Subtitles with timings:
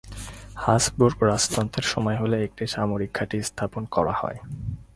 [0.63, 4.37] হাবুসবুর্গ রাজতন্ত্রের সময় হলে একটি সামরিক ঘাটি স্থাপন করা হয়।